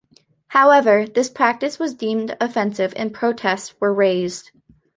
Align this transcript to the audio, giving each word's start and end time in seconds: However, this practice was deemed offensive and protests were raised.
However, 0.47 1.05
this 1.05 1.29
practice 1.29 1.77
was 1.77 1.93
deemed 1.93 2.35
offensive 2.41 2.91
and 2.95 3.13
protests 3.13 3.75
were 3.79 3.93
raised. 3.93 4.49